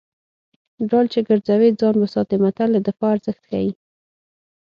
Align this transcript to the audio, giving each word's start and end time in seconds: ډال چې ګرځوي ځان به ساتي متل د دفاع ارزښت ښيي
ډال 0.89 1.05
چې 1.13 1.19
ګرځوي 1.27 1.69
ځان 1.79 1.95
به 2.01 2.07
ساتي 2.13 2.37
متل 2.43 2.69
د 2.73 2.77
دفاع 2.87 3.09
ارزښت 3.15 3.41
ښيي 3.49 3.69